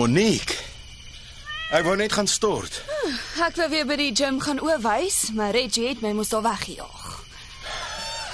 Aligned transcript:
Monique. 0.00 0.56
Ek 1.76 1.84
wou 1.84 1.92
net 2.00 2.14
gaan 2.16 2.28
stort. 2.30 2.78
Ek 3.44 3.58
wou 3.58 3.66
weer 3.68 3.84
by 3.84 3.98
die 4.00 4.14
gym 4.16 4.38
gaan 4.40 4.56
oorwys, 4.64 5.26
maar 5.36 5.52
Reggie 5.52 5.90
het 5.90 6.00
my 6.00 6.14
mos 6.16 6.30
daar 6.32 6.46
weggejaag. 6.46 7.08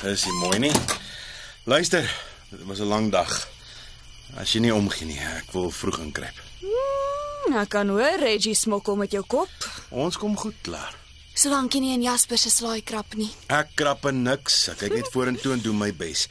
Dis 0.05 0.29
nie 0.29 0.35
mooi 0.45 0.61
nie. 0.63 0.71
Luister, 1.67 2.07
dit 2.53 2.63
was 2.71 2.79
'n 2.79 2.87
lang 2.87 3.11
dag. 3.11 3.33
As 4.39 4.53
jy 4.53 4.61
nie 4.61 4.75
omgee 4.75 5.07
nie, 5.09 5.19
ek 5.19 5.51
wil 5.53 5.71
vroeg 5.71 5.99
inkruip. 5.99 6.39
Hmm, 6.63 7.57
ek 7.59 7.69
kan 7.69 7.89
hoor 7.89 8.15
Reggie 8.19 8.55
smokkel 8.55 8.97
met 8.97 9.11
jou 9.11 9.25
kop. 9.27 9.51
Ons 9.91 10.17
kom 10.17 10.37
goed 10.37 10.55
klaar. 10.63 10.95
Solank 11.35 11.73
jy 11.73 11.81
nie 11.81 11.95
in 11.95 12.03
Jasper 12.03 12.39
se 12.39 12.51
slaai 12.51 12.83
krap 12.85 13.15
nie. 13.15 13.33
Ek 13.49 13.75
krap 13.75 14.05
en 14.05 14.23
niks. 14.23 14.69
Ek 14.69 14.79
kyk 14.79 14.95
net 14.95 15.09
vorentoe 15.11 15.53
en 15.53 15.61
doen 15.61 15.79
my 15.79 15.93
bes. 15.93 16.29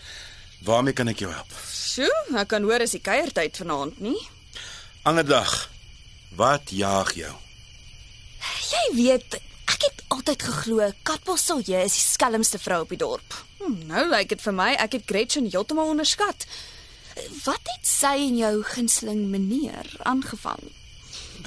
Waarmee 0.64 0.94
kan 0.94 1.08
ek 1.08 1.20
jou 1.20 1.32
help? 1.32 1.52
Sjoe, 1.68 2.40
ek 2.40 2.48
kan 2.48 2.64
hoor 2.64 2.80
is 2.82 2.92
die 2.92 3.02
kuiertyd 3.02 3.58
vanaand 3.58 4.00
nie. 4.00 4.28
Ander 5.06 5.26
dag. 5.26 5.70
Wat 6.36 6.70
jaag 6.74 7.12
jou? 7.14 7.34
Jy 8.72 8.86
weet, 8.98 9.36
ek 9.70 9.84
het 9.86 10.00
altyd 10.08 10.46
geglo 10.48 10.88
Katbosselje 11.06 11.78
is 11.86 11.94
die 11.94 12.02
skelmste 12.02 12.58
vrou 12.58 12.80
op 12.82 12.90
die 12.90 12.98
dorp. 12.98 13.36
Hm, 13.60 13.76
nou 13.92 14.08
lyk 14.10 14.32
dit 14.34 14.42
vir 14.42 14.56
my 14.58 14.72
ek 14.82 14.98
het 14.98 15.06
Gretchen 15.06 15.46
heeltemal 15.46 15.92
onderskat. 15.94 16.48
Wat 17.44 17.70
het 17.76 17.86
sy 17.86 18.16
en 18.24 18.40
jou 18.42 18.52
gunsteling 18.72 19.28
meneer 19.30 19.94
aangevang? 20.10 20.74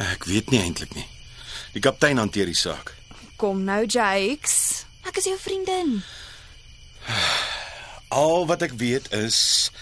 Ek 0.06 0.30
weet 0.30 0.54
nie 0.54 0.62
eintlik 0.62 0.94
nie. 0.94 1.08
Die 1.74 1.82
kaptein 1.82 2.22
hanteer 2.22 2.46
die 2.46 2.54
saak. 2.54 2.94
Kom 3.42 3.66
nou, 3.66 3.82
Jakes. 3.90 4.84
Ek 5.02 5.18
is 5.18 5.26
jou 5.32 5.38
vriendin. 5.42 5.96
Al 8.22 8.46
wat 8.46 8.62
ek 8.70 8.78
weet 8.78 9.10
is 9.18 9.72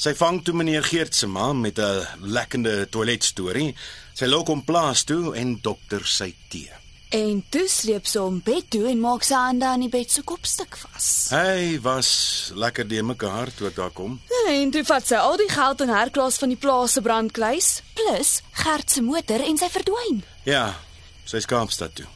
sy 0.00 0.14
vang 0.16 0.40
toe 0.44 0.54
meneer 0.56 0.84
Geert 0.86 1.14
se 1.14 1.26
ma 1.28 1.52
met 1.52 1.78
'n 1.78 2.06
lekkende 2.20 2.88
toiletstorie. 2.88 3.74
Sy 4.14 4.26
lok 4.26 4.46
hom 4.48 4.64
plaas 4.64 5.04
toe 5.04 5.34
en 5.36 5.58
dokter 5.60 6.06
sy 6.06 6.34
tee. 6.48 6.72
En 7.10 7.44
toe 7.50 7.68
sleep 7.68 8.06
sy 8.06 8.18
hom 8.18 8.40
bed 8.40 8.70
toe 8.70 8.88
en 8.88 9.00
maak 9.00 9.24
sy 9.24 9.34
hande 9.34 9.66
aan 9.66 9.80
die 9.80 9.88
bed 9.88 10.10
se 10.10 10.22
kopstuk 10.22 10.76
vas. 10.76 11.26
Hy 11.30 11.80
was 11.82 12.52
lekker 12.54 12.88
de 12.88 13.02
mekaar 13.02 13.50
toe 13.50 13.66
ek 13.66 13.76
daar 13.76 13.90
kom. 13.90 14.20
En 14.48 14.70
toe 14.70 14.84
vat 14.84 15.06
sy 15.06 15.14
al 15.16 15.36
die 15.36 15.48
geld 15.48 15.80
en 15.80 15.88
herklas 15.88 16.38
van 16.38 16.48
die 16.48 16.56
plaas 16.56 16.92
se 16.92 17.00
brandkluis, 17.00 17.82
plus 17.94 18.42
Gert 18.52 18.90
se 18.90 19.02
motor 19.02 19.40
en 19.40 19.58
sy 19.58 19.68
verdwyn. 19.68 20.22
Ja, 20.44 20.76
sy 21.24 21.36
is 21.36 21.46
Kaapstad 21.46 21.94
toe. 21.94 22.06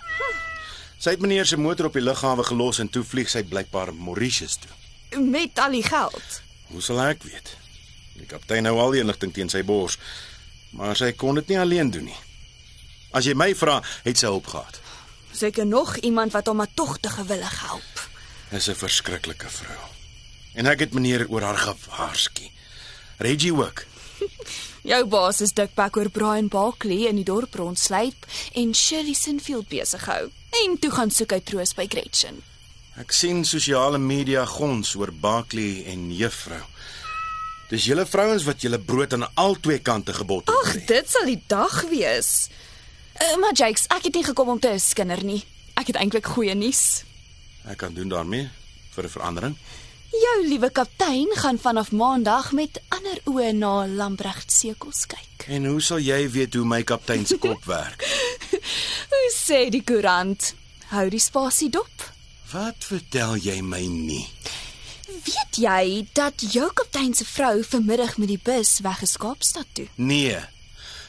Sy 0.99 1.11
het 1.11 1.21
meneer 1.21 1.47
se 1.47 1.57
motor 1.57 1.87
op 1.87 1.93
die 1.93 2.03
lughawe 2.03 2.45
gelos 2.45 2.79
en 2.79 2.89
toe 2.89 3.03
vlieg 3.05 3.29
sy 3.29 3.43
blykbaar 3.43 3.93
Mauritius 3.95 4.57
toe. 4.57 4.71
Met 5.21 5.59
al 5.59 5.71
die 5.71 5.83
geld. 5.83 6.41
Hoe 6.71 6.81
sal 6.81 7.01
ek 7.01 7.23
weet? 7.23 7.64
Die 8.15 8.27
kaptein 8.31 8.67
hou 8.71 8.79
al 8.79 8.95
die 8.95 9.03
inligting 9.03 9.33
teen 9.35 9.51
sy 9.51 9.63
bors, 9.67 9.99
maar 10.71 10.97
sy 10.97 11.13
kon 11.13 11.35
dit 11.35 11.49
nie 11.53 11.59
alleen 11.59 11.91
doen 11.91 12.09
nie. 12.11 12.21
As 13.15 13.27
jy 13.27 13.35
my 13.39 13.53
vra, 13.55 13.81
het 14.05 14.19
sy 14.19 14.31
hulp 14.31 14.47
gehad. 14.51 14.81
Seker 15.35 15.67
nog 15.67 15.97
iemand 16.07 16.35
wat 16.35 16.47
hom 16.51 16.63
tog 16.75 16.99
te 16.99 17.11
gewillig 17.11 17.61
help. 17.67 18.09
Dis 18.51 18.69
'n 18.69 18.75
verskriklike 18.75 19.49
vrou. 19.49 19.83
En 20.55 20.67
ek 20.67 20.81
het 20.81 20.93
meneer 20.95 21.27
oor 21.29 21.43
haar 21.43 21.59
gewaarsku. 21.59 22.51
Reggie 23.19 23.55
ook. 23.55 23.85
Jou 24.93 25.07
baas 25.07 25.41
is 25.41 25.53
dikpak 25.53 25.97
oor 25.97 26.11
Brian 26.11 26.49
Barkley 26.49 27.07
in 27.09 27.17
die 27.17 27.25
dorp 27.25 27.55
rondsluip 27.55 28.27
en 28.55 28.75
Shirley 28.75 29.15
Sinfield 29.15 29.69
besig 29.69 30.05
hou. 30.05 30.31
En 30.65 30.79
toe 30.79 30.91
gaan 30.91 31.11
soek 31.11 31.33
hy 31.33 31.41
troos 31.41 31.75
by 31.75 31.87
Gretchen. 31.89 32.43
Ek 33.01 33.13
sien 33.13 33.45
sosiale 33.45 33.99
media 33.99 34.45
gons 34.47 34.95
oor 34.95 35.11
Barkley 35.13 35.85
en 35.91 36.13
juffrou. 36.15 36.63
Dis 37.71 37.85
julle 37.89 38.05
vrouens 38.07 38.45
wat 38.45 38.61
julle 38.63 38.79
brood 38.79 39.13
aan 39.17 39.25
albei 39.41 39.79
kante 39.83 40.13
gebottel 40.15 40.55
Ag, 40.63 40.75
dit 40.87 41.09
sal 41.11 41.25
die 41.27 41.41
dag 41.49 41.81
wees. 41.91 42.49
Uh, 43.15 43.37
maar 43.41 43.55
Jakes, 43.57 43.87
ek 43.95 44.09
het 44.11 44.15
nie 44.19 44.25
gekom 44.27 44.49
om 44.57 44.61
te 44.61 44.75
skinder 44.83 45.23
nie. 45.25 45.41
Ek 45.81 45.89
het 45.91 45.97
eintlik 45.99 46.27
goeie 46.35 46.55
nuus. 46.55 47.03
Ek 47.65 47.79
kan 47.81 47.95
doen 47.97 48.09
daarmee 48.13 48.51
vir 48.95 49.05
'n 49.05 49.09
verandering. 49.17 49.57
Jou 50.15 50.47
liewe 50.47 50.71
kaptein 50.71 51.27
gaan 51.35 51.59
vanaf 51.59 51.91
maandag 51.91 52.53
met 52.53 52.81
ander 52.89 53.19
oë 53.27 53.53
na 53.53 53.87
Lambrecht 53.87 54.53
sekels 54.53 55.07
kyk. 55.07 55.49
En 55.49 55.65
hoe 55.67 55.81
sal 55.81 55.99
jy 55.99 56.31
weet 56.31 56.55
hoe 56.55 56.65
my 56.65 56.83
kaptein 56.83 57.27
se 57.27 57.39
kop 57.39 57.65
werk? 57.77 58.05
Hoe 59.11 59.31
sê 59.35 59.71
die 59.71 59.83
koerant? 59.83 60.55
Hou 60.93 61.09
die 61.11 61.19
spasie 61.21 61.71
dop. 61.71 62.13
Wat 62.53 62.77
vertel 62.79 63.37
jy 63.37 63.61
my 63.63 63.81
nie? 63.87 64.29
Weet 65.55 65.71
jy 65.71 66.07
dat 66.13 66.41
jou 66.53 66.67
kaptein 66.75 67.15
se 67.15 67.25
vrou 67.25 67.63
vanmiddag 67.63 68.17
met 68.19 68.29
die 68.29 68.41
bus 68.43 68.81
weg 68.83 69.03
is 69.03 69.17
Kaapstad 69.17 69.67
toe? 69.73 69.87
Nee. 69.95 70.39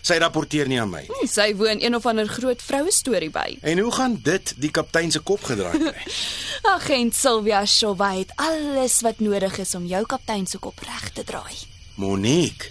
Sy 0.06 0.20
rapporteer 0.22 0.68
nie 0.70 0.78
aan 0.82 0.92
my. 0.92 1.02
Hm, 1.10 1.26
Sy 1.28 1.48
woon 1.58 1.82
een 1.82 1.96
of 1.98 2.06
ander 2.06 2.28
groot 2.30 2.62
vroue 2.62 2.92
storie 2.94 3.32
by. 3.34 3.58
En 3.66 3.80
hoe 3.82 3.92
gaan 3.92 4.20
dit 4.22 4.54
die 4.62 4.70
kaptein 4.70 5.10
se 5.12 5.20
kop 5.26 5.42
gedraai 5.50 5.80
kry? 5.80 6.04
Agent 6.76 7.16
Sylvia 7.18 7.64
Shaw 7.66 7.98
het 8.06 8.36
alles 8.36 9.00
wat 9.02 9.20
nodig 9.20 9.58
is 9.58 9.74
om 9.76 9.86
jou 9.90 10.04
kaptein 10.06 10.46
se 10.46 10.62
kop 10.62 10.80
reg 10.86 11.10
te 11.18 11.24
draai. 11.24 11.58
Monique. 11.96 12.70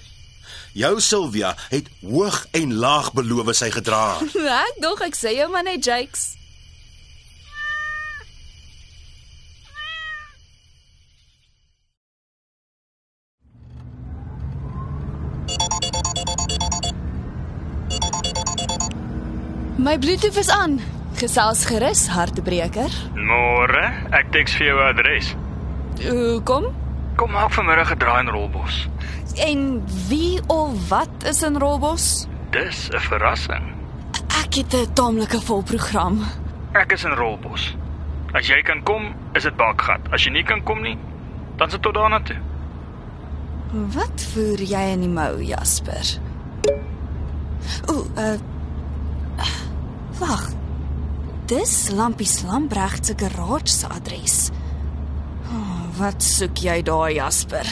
Jou 0.79 1.01
Sylvia 1.01 1.57
het 1.75 1.91
hoog 2.07 2.47
en 2.55 2.75
laag 2.75 3.13
beloof 3.19 3.51
sy 3.57 3.73
gedra. 3.75 4.21
Ek 4.69 4.79
dog 4.83 5.03
ek 5.03 5.19
sê 5.19 5.34
jou 5.34 5.51
maar 5.51 5.67
net 5.67 5.83
Jakes. 5.83 6.37
My 19.84 19.99
Bluetooth 19.99 20.37
is 20.37 20.49
aan. 20.49 20.78
Gesels 21.21 21.67
gerus, 21.69 22.06
hartebreker. 22.09 22.89
Môre, 23.21 23.83
ek 24.17 24.31
teks 24.33 24.55
vir 24.56 24.71
jou 24.71 24.77
adres. 24.81 25.27
Hoekom? 26.00 26.71
Kom 27.21 27.34
maak 27.37 27.53
vanmiddag 27.53 27.93
'n 27.93 27.99
draai 28.00 28.21
in 28.25 28.31
Rolbos. 28.33 28.89
En 29.37 29.84
wie 30.09 30.41
of 30.47 30.89
wat 30.89 31.28
is 31.28 31.43
in 31.43 31.59
Rolbos? 31.61 32.27
Dis 32.50 32.89
'n 32.89 33.00
verrassing. 33.11 33.67
Ek 34.41 34.55
het 34.55 34.72
'n 34.72 34.93
taamlike 34.95 35.41
vol 35.41 35.62
program. 35.62 36.25
Ek 36.72 36.93
is 36.93 37.05
in 37.05 37.12
Rolbos. 37.12 37.77
As 38.33 38.47
jy 38.47 38.62
kan 38.62 38.83
kom, 38.83 39.15
is 39.34 39.43
dit 39.43 39.56
bakgat. 39.56 40.01
As 40.11 40.25
jy 40.25 40.31
nie 40.31 40.45
kan 40.45 40.62
kom 40.62 40.81
nie, 40.83 40.99
dan 41.56 41.71
sit 41.71 41.83
tot 41.83 41.95
daarna 41.95 42.21
toe. 42.22 42.41
Wat 43.72 44.28
voer 44.33 44.62
jy 44.62 44.93
in 44.93 45.01
die 45.01 45.09
mou, 45.09 45.43
Jasper? 45.43 46.19
Ooh, 47.91 48.06
uh 48.16 48.39
Wag. 50.19 50.53
Dis 51.47 51.91
Lampies 51.91 52.43
Lambregt 52.43 53.07
se 53.07 53.15
garage 53.17 53.69
se 53.69 53.89
adres. 53.89 54.51
Oh, 55.51 55.83
wat 55.99 56.22
soek 56.22 56.63
jy 56.65 56.83
daar, 56.83 57.11
Jasper? 57.13 57.69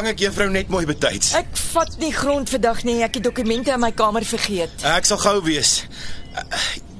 Vang 0.00 0.14
ek 0.14 0.22
juffrou 0.24 0.46
net 0.48 0.70
mooi 0.72 0.86
betyds. 0.88 1.34
Ek 1.36 1.50
vat 1.74 1.98
nie 2.00 2.08
grond 2.16 2.48
vandag 2.48 2.78
nie. 2.88 3.02
Ek 3.04 3.18
het 3.18 3.26
dokumente 3.26 3.74
in 3.74 3.82
my 3.82 3.90
kamer 3.92 4.24
vergeet. 4.24 4.80
Ek 4.88 5.04
sal 5.04 5.20
gou 5.20 5.34
wees. 5.44 5.82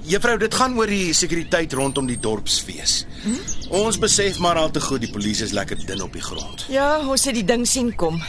Juffrou, 0.05 0.35
dit 0.43 0.53
gaan 0.53 0.77
oor 0.77 0.93
die 0.93 1.15
sekuriteit 1.17 1.73
rondom 1.79 2.11
die 2.11 2.19
dorpsfees. 2.21 2.99
Hm? 3.23 3.39
Ons 3.81 3.97
besef 4.03 4.37
maar 4.45 4.61
al 4.61 4.69
te 4.77 4.85
goed 4.85 5.01
die 5.01 5.09
polisie 5.09 5.49
is 5.49 5.57
lekker 5.57 5.81
dun 5.89 6.05
op 6.05 6.13
die 6.13 6.27
grond. 6.27 6.67
Ja, 6.69 6.99
ons 7.01 7.25
het 7.25 7.41
die 7.41 7.47
ding 7.49 7.65
sien 7.65 7.89
kom. 7.97 8.21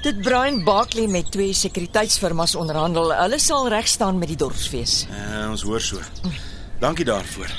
Dit 0.00 0.24
Brian 0.24 0.62
Barkley 0.64 1.04
met 1.12 1.28
twee 1.36 1.52
sekuriteitsfirmas 1.52 2.56
onderhandel. 2.56 3.12
Hulle 3.20 3.36
sal 3.36 3.68
reg 3.68 3.92
staan 4.00 4.16
met 4.16 4.32
die 4.32 4.40
dorpsfees. 4.40 5.02
Uh, 5.12 5.50
ons 5.52 5.68
hoor 5.68 5.84
so. 5.92 6.00
Dankie 6.80 7.04
daarvoor. 7.04 7.52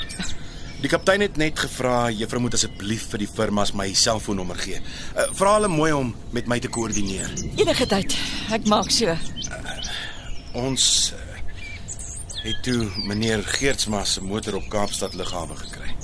Die 0.82 0.90
kaptein 0.90 1.22
het 1.22 1.36
net 1.38 1.60
gevra 1.62 2.08
juffrou 2.10 2.40
moet 2.42 2.56
asseblief 2.58 3.04
vir 3.12 3.22
die 3.22 3.28
firmas 3.30 3.70
my 3.78 3.84
selfoonnommer 3.94 4.58
gee. 4.58 4.80
Uh, 5.14 5.28
vra 5.38 5.52
hulle 5.54 5.68
mooi 5.70 5.92
om 5.94 6.08
met 6.34 6.48
my 6.50 6.58
te 6.58 6.70
koördineer. 6.74 7.30
Enige 7.54 7.86
tyd. 7.86 8.16
Ek 8.50 8.66
maak 8.70 8.90
so. 8.90 9.14
Ons 10.58 10.86
uh, 11.14 11.20
het 12.42 12.58
toe 12.66 12.88
meneer 13.06 13.44
Geertsma 13.46 14.02
se 14.04 14.24
motor 14.26 14.58
op 14.58 14.66
Kaapstad 14.72 15.14
lughawe 15.14 15.54
gekry. 15.60 15.94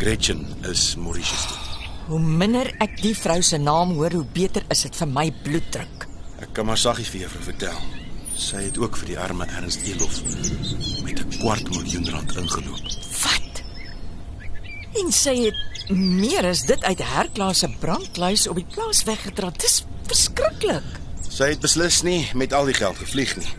Gretchen 0.00 0.46
is 0.70 0.94
Mauritius 0.96 1.44
toe. 1.50 1.60
Hoe 2.08 2.22
minder 2.24 2.70
ek 2.80 2.96
die 3.02 3.12
vrou 3.12 3.42
se 3.44 3.60
naam 3.60 3.92
hoor, 3.98 4.16
hoe 4.16 4.24
beter 4.32 4.64
is 4.72 4.86
dit 4.86 4.96
vir 4.96 5.12
my 5.12 5.26
bloeddruk. 5.44 6.08
Ek 6.40 6.56
kan 6.56 6.70
maar 6.70 6.80
saggies 6.80 7.12
vir 7.12 7.26
juffrou 7.26 7.44
vertel. 7.50 7.84
Sy 8.38 8.64
het 8.70 8.80
ook 8.80 8.96
vir 9.02 9.12
die 9.12 9.20
arme 9.20 9.44
Ernst 9.58 9.84
Elof 9.84 10.22
met 11.04 11.20
'n 11.20 11.36
kwart 11.36 11.68
miljoen 11.68 12.08
rand 12.14 12.32
ingeloop. 12.32 13.07
En 14.98 15.12
sy 15.12 15.34
het 15.44 15.90
meer 15.94 16.46
as 16.48 16.64
dit 16.66 16.84
uit 16.84 17.00
Herklaas 17.04 17.62
se 17.62 17.68
brandkluis 17.80 18.48
op 18.50 18.58
die 18.58 18.66
plaas 18.74 19.04
weggedra. 19.06 19.52
Dis 19.60 19.84
verskriklik. 20.08 20.96
Sy 21.28 21.52
het 21.52 21.62
beslis 21.62 22.02
nie 22.02 22.26
met 22.34 22.52
al 22.56 22.66
die 22.70 22.76
geld 22.76 22.98
gevlieg 22.98 23.36
nie. 23.38 23.50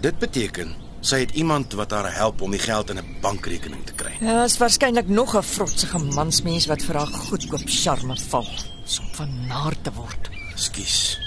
Dit 0.00 0.18
beteken 0.22 0.74
sy 1.06 1.20
het 1.22 1.34
iemand 1.38 1.74
wat 1.78 1.92
haar 1.94 2.08
help 2.14 2.40
om 2.42 2.50
die 2.50 2.62
geld 2.62 2.90
in 2.90 2.98
'n 2.98 3.18
bankrekening 3.22 3.84
te 3.86 3.92
kry. 3.92 4.12
Ja, 4.20 4.44
is 4.44 4.58
waarskynlik 4.58 5.08
nog 5.08 5.36
'n 5.36 5.42
vrotsige 5.42 5.98
mansmens 5.98 6.66
wat 6.66 6.82
vir 6.82 6.96
haar 6.96 7.06
goedkoop 7.06 7.66
charme 7.66 8.16
val, 8.16 8.48
om 9.00 9.08
van 9.12 9.46
naar 9.46 9.74
te 9.82 9.92
word. 9.92 10.30
Ekskuus. 10.52 11.18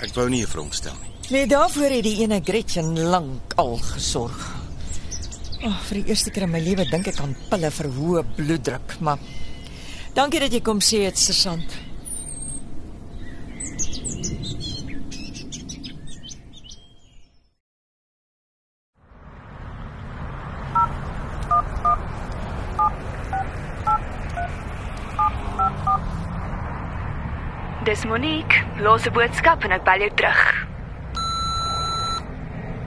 Ek 0.00 0.14
wou 0.14 0.28
nie 0.28 0.42
'n 0.42 0.46
veronderstel 0.46 0.94
nie. 1.02 1.10
Nee, 1.30 1.46
daarvoor 1.46 1.90
het 1.90 2.02
die 2.02 2.20
ene 2.22 2.40
Gretchen 2.44 3.00
lank 3.00 3.52
al 3.56 3.76
gesorg. 3.76 4.61
Oh, 5.62 5.76
vir 5.86 6.00
die 6.00 6.10
eerste 6.10 6.32
keer 6.34 6.42
in 6.48 6.50
my 6.50 6.58
lewe 6.58 6.82
dink 6.90 7.06
ek 7.06 7.20
aan 7.22 7.36
pille 7.46 7.68
vir 7.70 7.88
hoë 7.94 8.22
bloeddruk, 8.34 8.96
maar 9.06 9.20
dankie 10.16 10.40
dat 10.42 10.50
jy 10.50 10.58
kom 10.66 10.80
sê 10.82 11.04
dit, 11.06 11.20
sergeant. 11.22 11.76
Dis 27.86 28.02
Monique. 28.10 28.66
Los 28.82 29.06
'n 29.06 29.14
boodskap 29.14 29.62
en 29.62 29.78
ek 29.78 29.84
bel 29.84 30.06
jou 30.08 30.12
terug. 30.18 30.42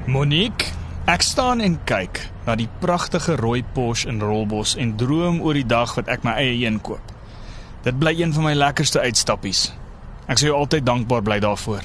Monique, 0.08 0.76
ek 1.08 1.22
staan 1.22 1.62
en 1.62 1.80
kyk 1.86 2.35
na 2.46 2.56
die 2.56 2.70
pragtige 2.80 3.36
rooi 3.36 3.64
Porsche 3.74 4.10
in 4.10 4.22
Rolbos 4.22 4.76
en 4.78 4.96
droom 4.98 5.42
oor 5.42 5.58
die 5.58 5.66
dag 5.66 5.96
wat 5.98 6.10
ek 6.12 6.24
my 6.24 6.36
eie 6.38 6.66
een 6.66 6.80
koop. 6.82 7.14
Dit 7.86 7.98
bly 8.02 8.16
een 8.18 8.34
van 8.34 8.48
my 8.48 8.54
lekkerste 8.58 9.02
uitstappies. 9.02 9.72
Ek 10.26 10.40
sou 10.42 10.50
jou 10.50 10.58
altyd 10.58 10.86
dankbaar 10.86 11.26
bly 11.26 11.40
daarvoor. 11.44 11.84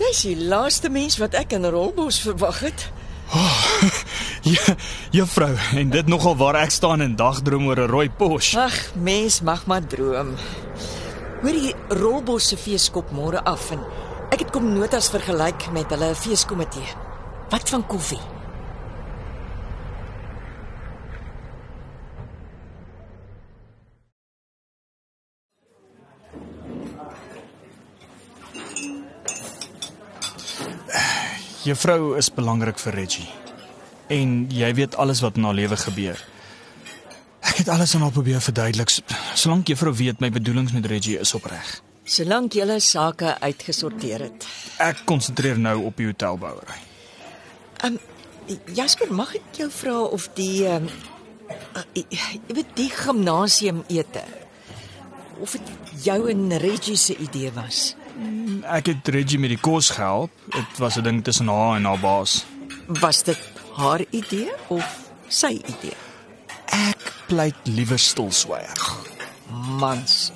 Jy's 0.00 0.22
die 0.24 0.36
laaste 0.48 0.88
mens 0.92 1.18
wat 1.20 1.36
ek 1.36 1.52
in 1.56 1.68
Rolbos 1.68 2.20
verwag 2.24 2.64
het. 2.68 2.88
Ja, 4.40 4.72
juffrou, 5.12 5.52
en 5.76 5.90
dit 5.92 6.06
nogal 6.08 6.36
waar 6.40 6.56
ek 6.62 6.72
staan 6.72 7.04
en 7.04 7.12
dagdroom 7.16 7.66
oor 7.68 7.76
'n 7.84 7.90
rooi 7.92 8.08
Porsche. 8.08 8.56
Ag, 8.58 8.96
mens 8.96 9.40
mag 9.44 9.66
maar 9.66 9.84
droom. 9.86 10.32
Hoor 11.42 11.52
die 11.52 11.74
Rolbos 11.88 12.48
se 12.48 12.56
feeskop 12.56 13.12
môre 13.12 13.44
af 13.44 13.70
en 13.70 13.84
ek 14.32 14.38
het 14.38 14.50
kom 14.50 14.72
notas 14.72 15.10
vergelyk 15.12 15.68
met 15.72 15.90
hulle 15.92 16.14
feeskomitee. 16.14 17.09
Wat 17.50 17.68
van 17.68 17.86
koffie? 17.86 18.18
Juffrou 31.62 32.16
is 32.16 32.30
belangrik 32.32 32.78
vir 32.78 32.94
Reggie. 32.94 33.26
En 34.10 34.46
jy 34.50 34.70
weet 34.74 34.94
alles 34.94 35.20
wat 35.20 35.36
in 35.36 35.44
haar 35.44 35.54
lewe 35.58 35.76
gebeur. 35.76 36.22
Ek 37.40 37.60
het 37.60 37.68
alles 37.68 37.94
aan 37.94 38.06
haar 38.06 38.14
probeer 38.14 38.40
verduidelik. 38.40 38.94
Solank 39.34 39.68
juffrou 39.68 39.92
weet 39.94 40.22
my 40.22 40.30
bedoelings 40.30 40.72
met 40.72 40.86
Reggie 40.86 41.18
is 41.18 41.34
opreg. 41.34 41.80
Solank 42.04 42.54
jy 42.54 42.62
hulle 42.64 42.78
sake 42.80 43.34
uitgesorteer 43.42 44.28
het. 44.28 44.46
Ek 44.78 45.02
konsentreer 45.04 45.58
nou 45.58 45.76
op 45.90 45.98
die 45.98 46.08
hotelbouery. 46.08 46.89
Um 47.84 47.98
Jasper, 48.74 49.12
mag 49.14 49.34
ek 49.38 49.60
jou 49.60 49.68
vra 49.70 49.96
of 50.10 50.26
die 50.34 50.66
um 50.66 50.88
uh, 51.76 51.84
jy 51.94 52.54
weet 52.56 52.72
die 52.78 52.90
gimnasium 52.90 53.84
ete 53.88 54.24
of 55.40 55.54
dit 55.56 56.02
jou 56.04 56.18
en 56.30 56.50
Reggie 56.60 56.98
se 56.98 57.16
idee 57.16 57.52
was? 57.54 57.94
Ek 58.68 58.90
het 58.90 59.08
Reggie 59.14 59.38
met 59.40 59.54
die 59.54 59.60
kos 59.60 59.92
gehelp. 59.96 60.32
Dit 60.52 60.82
was 60.82 60.98
'n 60.98 61.02
ding 61.02 61.24
tussen 61.24 61.48
haar 61.48 61.76
en 61.76 61.84
haar 61.84 62.00
baas. 62.00 62.44
Was 63.00 63.22
dit 63.22 63.38
haar 63.76 64.04
idee 64.10 64.52
of 64.68 64.84
sy 65.28 65.60
idee? 65.64 65.96
Ek 66.66 67.12
pleit 67.26 67.56
liewer 67.64 67.98
stilswyg. 67.98 69.06
Mans. 69.78 70.32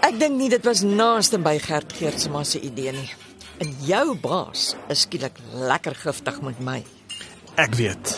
Ek 0.00 0.18
dink 0.18 0.36
nie 0.36 0.48
dit 0.48 0.64
was 0.64 0.82
naaste 0.82 1.38
by 1.38 1.58
Gert 1.58 1.92
Geertsma 1.92 2.44
se 2.44 2.60
idee 2.60 2.92
nie. 2.92 3.10
En 3.62 3.74
jou 3.86 4.14
baas 4.18 4.72
is 4.90 5.04
skielik 5.06 5.38
lekker 5.54 5.94
giftig 5.94 6.40
met 6.42 6.60
my. 6.60 6.80
Ek 7.60 7.76
weet. 7.78 8.16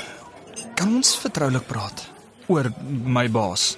Kan 0.77 0.95
ons 0.97 1.17
vertroulik 1.21 1.67
praat 1.69 2.07
oor 2.49 2.71
my 2.89 3.27
baas? 3.33 3.75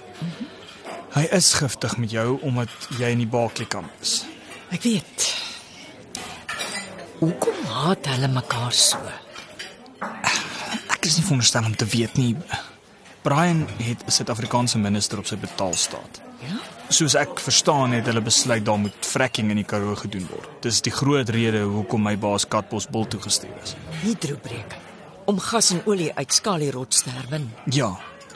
Hy 1.16 1.24
is 1.34 1.50
giftig 1.58 1.96
met 1.98 2.12
jou 2.14 2.36
omdat 2.46 2.70
jy 3.00 3.10
in 3.14 3.22
die 3.24 3.30
Barkley 3.30 3.66
kamp 3.66 3.90
is. 4.04 4.20
Ek 4.70 4.84
weet. 4.86 5.26
Hoekom 7.18 7.64
haat 7.72 8.06
hulle 8.12 8.30
mekaar 8.30 8.74
so? 8.76 9.00
Ek 9.98 11.08
is 11.08 11.18
nie 11.18 11.24
veronderstel 11.26 11.66
om 11.66 11.74
te 11.74 11.88
weet 11.90 12.20
nie. 12.20 12.34
Brian 13.22 13.66
het 13.76 14.04
'n 14.06 14.10
Suid-Afrikaanse 14.10 14.78
minister 14.78 15.18
op 15.18 15.26
sy 15.26 15.36
betaalstaat. 15.36 16.20
Ja? 16.40 16.56
Soos 16.88 17.14
ek 17.14 17.40
verstaan 17.40 17.92
het 17.92 18.06
hulle 18.06 18.20
besluit 18.20 18.64
daar 18.64 18.78
moet 18.78 18.94
fracking 19.00 19.50
in 19.50 19.56
die 19.56 19.64
Karoo 19.64 19.94
gedoen 19.94 20.26
word. 20.30 20.48
Dis 20.60 20.80
die 20.80 20.92
groot 20.92 21.28
rede 21.28 21.60
hoekom 21.60 22.02
my 22.02 22.18
baas 22.18 22.48
Katbos 22.48 22.88
bil 22.88 23.06
toegestuur 23.06 23.56
is. 23.62 23.74
Hydrobreek 24.02 24.76
om 25.28 25.38
gas 25.38 25.70
en 25.70 25.82
olie 25.84 26.12
uit 26.14 26.32
skalierots 26.32 27.02
te 27.02 27.10
herwin. 27.10 27.50
Ja, 27.64 27.90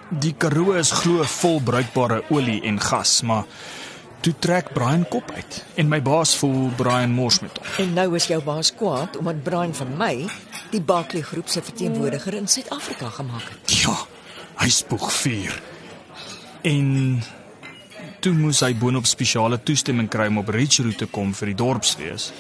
die 0.09 0.35
Karoo 0.37 0.75
is 0.77 0.91
glo 0.91 1.25
vol 1.25 1.61
bruikbare 1.65 2.21
olie 2.29 2.61
en 2.69 2.81
gas, 2.81 3.23
maar 3.23 3.45
toe 4.21 4.35
trek 4.39 4.73
Brian 4.77 5.07
kop 5.09 5.31
uit 5.35 5.65
en 5.81 5.89
my 5.89 6.03
baas 6.05 6.35
voel 6.37 6.69
Brian 6.77 7.15
mors 7.17 7.41
met 7.41 7.57
hom. 7.59 7.71
En 7.87 7.95
nou 7.97 8.09
is 8.19 8.29
jou 8.31 8.43
baas 8.45 8.75
kwaad 8.77 9.17
omdat 9.17 9.43
Brian 9.43 9.73
vir 9.75 9.95
my 9.97 10.13
die 10.71 10.81
Barkley 10.81 11.23
groep 11.23 11.49
se 11.49 11.63
verteenwoordiger 11.65 12.35
in 12.35 12.49
Suid-Afrika 12.49 13.09
gemaak 13.09 13.49
het. 13.49 13.73
Ja, 13.83 13.97
hy 14.63 14.71
spoeg 14.71 15.09
vuur. 15.13 15.55
En 16.63 17.23
toe 18.23 18.33
moes 18.39 18.61
hy 18.63 18.71
boonop 18.79 19.09
spesiale 19.11 19.59
toestemming 19.67 20.11
kry 20.11 20.29
om 20.31 20.39
op 20.43 20.53
Ridge 20.55 20.85
Route 20.87 21.05
te 21.05 21.11
kom 21.11 21.33
vir 21.35 21.51
die 21.51 21.59
dorpsfees. 21.59 22.31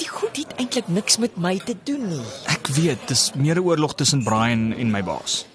Die 0.00 0.08
goed 0.08 0.36
het 0.36 0.52
eintlik 0.60 0.90
niks 0.92 1.16
met 1.22 1.38
my 1.40 1.54
te 1.64 1.76
doen 1.88 2.04
nie. 2.10 2.26
Ek 2.52 2.68
weet, 2.76 3.08
dis 3.08 3.30
meer 3.34 3.56
'n 3.56 3.64
oorlog 3.64 3.94
tussen 3.94 4.24
Brian 4.24 4.72
en 4.72 4.90
my 4.90 5.02
baas. 5.02 5.46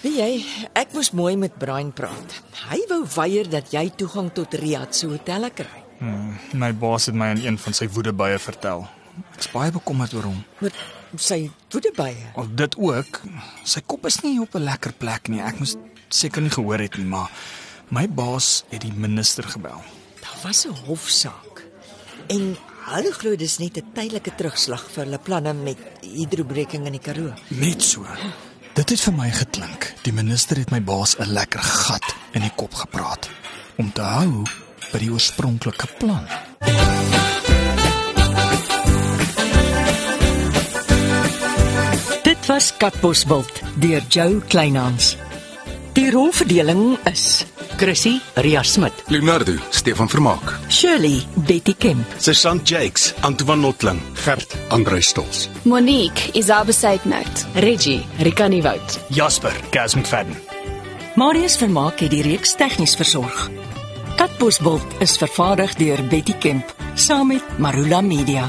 Weet 0.00 0.16
jy, 0.16 0.44
ek 0.74 0.92
moes 0.94 1.10
mooi 1.10 1.36
met 1.36 1.58
Brian 1.58 1.92
praat. 1.92 2.42
Hy 2.70 2.78
wou 2.88 3.04
weier 3.16 3.48
dat 3.50 3.72
jy 3.72 3.90
toegang 3.90 4.32
tot 4.32 4.54
Riyadh 4.54 4.94
se 4.94 5.06
hotel 5.06 5.50
kry. 5.50 5.82
Hmm, 5.98 6.38
my 6.52 6.72
baas 6.72 7.06
het 7.06 7.14
my 7.14 7.30
in 7.34 7.44
een 7.44 7.58
van 7.58 7.74
sy 7.74 7.88
woedebye 7.88 8.38
vertel. 8.38 8.88
Ek's 9.36 9.50
baie 9.52 9.70
bekommerd 9.70 10.14
oor 10.14 10.22
hom. 10.22 10.44
Met 10.58 10.74
sy 11.16 11.50
woedebye. 11.72 12.32
Al 12.36 12.48
dit 12.54 12.76
ook, 12.76 13.20
sy 13.64 13.80
kop 13.86 14.06
is 14.06 14.20
nie 14.22 14.40
op 14.40 14.54
'n 14.54 14.64
lekker 14.64 14.92
plek 14.92 15.28
nie. 15.28 15.40
Ek 15.40 15.58
moes 15.58 15.76
seker 16.08 16.42
nie 16.42 16.50
gehoor 16.50 16.78
het 16.78 16.96
nie, 16.96 17.06
maar 17.06 17.30
my 17.88 18.08
baas 18.08 18.64
het 18.70 18.80
die 18.80 18.92
minister 18.92 19.44
gebel. 19.44 19.82
Daar 20.20 20.38
was 20.42 20.66
'n 20.66 20.74
hofsaak. 20.86 21.64
En 22.28 22.56
hulle 22.94 23.12
glo 23.12 23.36
dis 23.36 23.58
net 23.58 23.76
'n 23.76 23.92
tydelike 23.94 24.34
terugslag 24.34 24.84
vir 24.90 25.04
hulle 25.04 25.18
planne 25.18 25.52
met 25.54 25.78
hydrobreking 26.00 26.86
in 26.86 26.92
die 26.92 27.00
Karoo. 27.00 27.32
Net 27.48 27.82
so. 27.82 28.06
Dit 28.74 28.90
het 28.90 29.00
vir 29.00 29.12
my 29.12 29.30
geklink. 29.30 29.94
Die 30.02 30.12
minister 30.12 30.56
het 30.56 30.70
my 30.70 30.82
baas 30.82 31.16
'n 31.18 31.32
lekker 31.32 31.62
gat 31.62 32.14
in 32.32 32.40
die 32.40 32.54
kop 32.56 32.74
gepraat 32.74 33.28
om 33.76 33.92
te 33.92 34.02
hou 34.02 34.44
by 34.92 34.98
die 34.98 35.10
oorspronklike 35.10 35.86
plan. 35.98 36.26
Dit 42.48 42.56
was 42.56 42.76
Katbosveld 42.80 43.58
deur 43.76 44.02
Jo 44.08 44.40
Kleinhans. 44.48 45.16
Die 45.92 46.06
rolverdeling 46.10 46.94
is 47.04 47.44
Chrissy, 47.76 48.14
Ria 48.40 48.62
Smit, 48.64 49.02
Leonardo, 49.12 49.52
Stefan 49.68 50.08
Vermaak, 50.08 50.54
Shirley, 50.72 51.20
Betty 51.44 51.74
Kemp. 51.76 52.14
Sergeant 52.16 52.64
Jakes, 52.68 53.12
Antoine 53.20 53.60
Notling. 53.60 54.00
Gert, 54.24 54.56
Andrei 54.68 55.02
Stols. 55.04 55.50
Monique, 55.62 56.30
Isabel 56.32 56.72
Seidnout. 56.72 57.44
Reggie, 57.54 58.06
Rika 58.18 58.48
Nieuwoud. 58.48 58.96
Jasper, 59.08 59.52
Cas 59.70 59.94
McFadden. 59.94 60.40
Marius 61.20 61.58
Vermaak 61.60 62.00
het 62.00 62.16
die 62.16 62.22
reeks 62.22 62.56
tegnies 62.56 62.96
versorg. 62.96 63.50
Katbosveld 64.16 64.96
is 65.04 65.20
vervaardig 65.20 65.76
deur 65.76 66.00
Betty 66.08 66.32
Kemp 66.40 66.72
saam 66.96 67.28
met 67.28 67.58
Marula 67.58 68.00
Media. 68.00 68.48